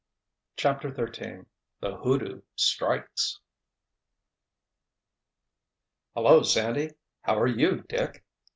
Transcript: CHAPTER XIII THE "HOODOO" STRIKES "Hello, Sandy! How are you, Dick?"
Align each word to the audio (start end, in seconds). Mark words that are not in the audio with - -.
CHAPTER 0.57 0.91
XIII 0.91 1.45
THE 1.79 1.95
"HOODOO" 1.97 2.41
STRIKES 2.55 3.39
"Hello, 6.15 6.41
Sandy! 6.41 6.95
How 7.21 7.37
are 7.37 7.45
you, 7.45 7.83
Dick?" 7.87 8.23